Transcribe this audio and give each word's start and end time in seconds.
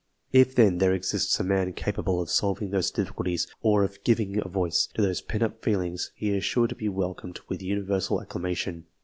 If, 0.31 0.55
then, 0.55 0.79
there 0.79 0.95
exists 0.95 1.39
a 1.39 1.43
man 1.43 1.73
capable 1.73 2.19
of 2.19 2.31
solving 2.31 2.71
those 2.71 2.89
difficulties, 2.89 3.45
or 3.61 3.83
of 3.83 4.03
giving 4.03 4.39
a 4.43 4.49
voice 4.49 4.87
to 4.95 5.01
those 5.03 5.21
pent 5.21 5.43
up 5.43 5.61
feelings, 5.63 6.11
he 6.15 6.35
is 6.35 6.43
sure 6.43 6.65
to 6.65 6.73
be 6.75 6.89
welcomed 6.89 7.39
with 7.47 7.61
universal 7.61 8.17
accla 8.19 8.51
ition. 8.51 8.83